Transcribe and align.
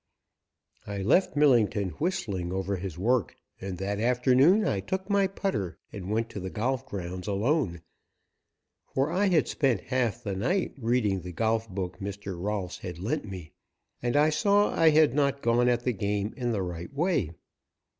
I 0.87 1.03
left 1.03 1.35
Millington 1.35 1.89
whistling 1.91 2.51
over 2.51 2.77
his 2.77 2.97
work, 2.97 3.35
and 3.59 3.77
that 3.77 3.99
afternoon 3.99 4.65
I 4.65 4.79
took 4.79 5.07
my 5.11 5.27
putter 5.27 5.77
and 5.93 6.09
went 6.09 6.27
to 6.31 6.39
the 6.39 6.49
golf 6.49 6.87
grounds 6.87 7.27
alone, 7.27 7.83
for 8.95 9.11
I 9.11 9.27
had 9.27 9.47
spent 9.47 9.79
half 9.81 10.23
the 10.23 10.35
night 10.35 10.73
reading 10.79 11.21
the 11.21 11.31
golf 11.31 11.69
book 11.69 11.99
Mr. 11.99 12.35
Rolfs 12.35 12.79
had 12.79 12.97
lent 12.97 13.25
me, 13.25 13.51
and 14.01 14.17
I 14.17 14.31
saw 14.31 14.73
I 14.73 14.89
had 14.89 15.13
not 15.13 15.43
gone 15.43 15.69
at 15.69 15.83
the 15.83 15.93
game 15.93 16.33
in 16.35 16.51
the 16.51 16.63
right 16.63 16.91
way. 16.91 17.29